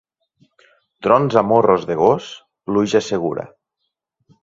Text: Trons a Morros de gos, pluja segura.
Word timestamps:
Trons 1.09 1.37
a 1.43 1.45
Morros 1.51 1.87
de 1.91 1.99
gos, 2.01 2.33
pluja 2.71 3.07
segura. 3.13 3.49